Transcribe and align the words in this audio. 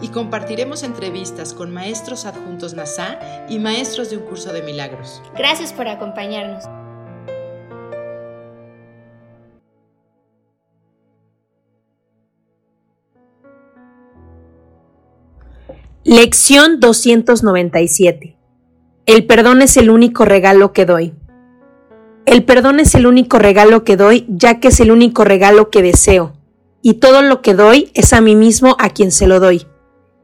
Y 0.00 0.08
compartiremos 0.08 0.82
entrevistas 0.82 1.54
con 1.54 1.72
maestros 1.72 2.24
adjuntos 2.24 2.74
NASA 2.74 3.18
y 3.48 3.58
maestros 3.58 4.10
de 4.10 4.16
un 4.16 4.24
curso 4.24 4.52
de 4.52 4.62
milagros. 4.62 5.22
Gracias 5.36 5.72
por 5.72 5.88
acompañarnos. 5.88 6.64
Lección 16.10 16.80
297. 16.80 18.38
El 19.04 19.26
perdón 19.26 19.60
es 19.60 19.76
el 19.76 19.90
único 19.90 20.24
regalo 20.24 20.72
que 20.72 20.86
doy. 20.86 21.12
El 22.24 22.44
perdón 22.44 22.80
es 22.80 22.94
el 22.94 23.06
único 23.06 23.38
regalo 23.38 23.84
que 23.84 23.96
doy, 23.96 24.24
ya 24.26 24.58
que 24.58 24.68
es 24.68 24.80
el 24.80 24.90
único 24.90 25.24
regalo 25.24 25.68
que 25.68 25.82
deseo, 25.82 26.32
y 26.80 26.94
todo 26.94 27.20
lo 27.20 27.42
que 27.42 27.52
doy 27.52 27.90
es 27.92 28.14
a 28.14 28.22
mí 28.22 28.36
mismo 28.36 28.74
a 28.78 28.88
quien 28.88 29.12
se 29.12 29.26
lo 29.26 29.38
doy. 29.38 29.66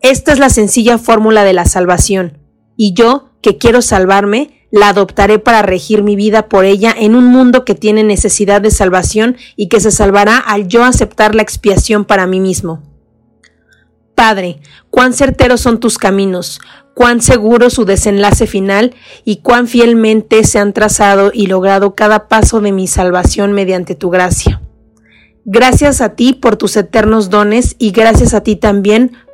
Esta 0.05 0.35
es 0.35 0.39
la 0.39 0.51
sencilla 0.51 0.99
fórmula 0.99 1.45
de 1.45 1.55
la 1.55 1.65
salvación, 1.65 2.37
y 2.77 2.93
yo, 2.93 3.31
que 3.41 3.57
quiero 3.57 3.81
salvarme, 3.81 4.69
la 4.71 4.91
adoptaré 4.91 5.39
para 5.39 5.63
regir 5.63 6.03
mi 6.03 6.15
vida 6.15 6.51
por 6.51 6.67
ella 6.67 6.95
en 6.95 7.15
un 7.15 7.25
mundo 7.25 7.65
que 7.65 7.75
tiene 7.75 8.05
necesidad 8.05 8.61
de 8.61 8.71
salvación 8.71 9.39
y 9.57 9.69
que 9.69 9.81
se 9.81 9.91
salvará 9.91 10.37
al 10.37 10.69
yo 10.69 10.85
aceptar 10.85 11.35
la 11.35 11.41
expiación 11.41 12.05
para 12.05 12.27
mí 12.27 12.39
mismo. 12.39 12.83
Padre, 14.15 14.61
cuán 14.91 15.15
certeros 15.15 15.63
son 15.63 15.81
tus 15.81 15.97
caminos, 15.97 16.61
cuán 16.93 17.23
seguro 17.23 17.71
su 17.71 17.87
desenlace 17.87 18.47
final 18.47 18.95
y 19.25 19.37
cuán 19.37 19.69
fielmente 19.69 20.45
se 20.45 20.59
han 20.59 20.75
trazado 20.75 21.31
y 21.33 21.47
logrado 21.47 21.95
cada 21.95 22.29
paso 22.29 22.61
de 22.61 22.73
mi 22.73 22.89
salvación 22.89 23.55
mediante 23.55 23.95
tu 23.95 24.11
gracia. 24.11 24.61
Gracias 25.47 26.01
a 26.01 26.15
ti 26.15 26.33
por 26.33 26.57
tus 26.57 26.77
eternos 26.77 27.29
dones 27.29 27.77
y 27.79 27.91
gracias 27.91 28.33
a 28.33 28.43
ti 28.43 28.57
también 28.57 29.13